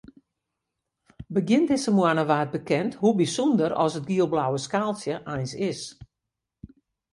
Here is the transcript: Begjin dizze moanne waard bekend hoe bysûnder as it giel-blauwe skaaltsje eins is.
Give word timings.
Begjin 1.33 1.63
dizze 1.69 1.91
moanne 1.97 2.23
waard 2.31 2.51
bekend 2.55 2.91
hoe 3.01 3.13
bysûnder 3.19 3.71
as 3.83 3.93
it 3.99 4.07
giel-blauwe 4.09 4.59
skaaltsje 4.65 5.15
eins 5.33 5.53
is. 5.69 5.81